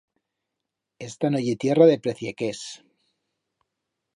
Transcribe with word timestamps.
Esta 1.09 1.27
no 1.33 1.39
ye 1.47 1.53
tierra 1.65 1.85
de 1.91 1.99
preciequers. 2.07 2.63